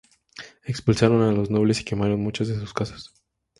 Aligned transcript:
Expulsaron 0.63 1.21
a 1.21 1.31
los 1.31 1.51
nobles 1.51 1.81
y 1.81 1.83
quemaron 1.83 2.19
muchas 2.23 2.47
de 2.47 2.59
sus 2.59 2.73
casas. 2.73 3.13